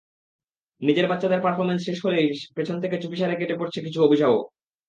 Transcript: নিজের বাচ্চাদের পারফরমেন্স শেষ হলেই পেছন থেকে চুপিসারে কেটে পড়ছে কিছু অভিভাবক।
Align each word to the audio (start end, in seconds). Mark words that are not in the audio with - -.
নিজের 0.81 1.05
বাচ্চাদের 1.07 1.43
পারফরমেন্স 1.43 1.81
শেষ 1.85 1.97
হলেই 2.05 2.27
পেছন 2.55 2.77
থেকে 2.79 2.95
চুপিসারে 2.97 3.35
কেটে 3.35 3.55
পড়ছে 3.57 3.79
কিছু 3.81 3.99
অভিভাবক। 4.03 4.45